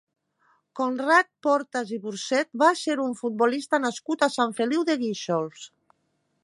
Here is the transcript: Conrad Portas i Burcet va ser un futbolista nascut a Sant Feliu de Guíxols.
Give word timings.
Conrad 0.79 1.27
Portas 1.47 1.91
i 1.97 1.99
Burcet 2.05 2.49
va 2.63 2.71
ser 2.79 2.97
un 3.05 3.15
futbolista 3.21 3.81
nascut 3.87 4.27
a 4.29 4.33
Sant 4.39 4.57
Feliu 4.63 4.89
de 4.91 4.99
Guíxols. 5.05 5.71